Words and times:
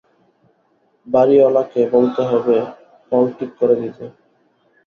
বাড়িঅলাকে 1.07 1.81
বলতে 1.93 2.21
হবে 2.23 2.55
কল 3.11 3.25
ঠিক 3.37 3.51
করে 3.59 3.75
দিতে। 3.81 4.05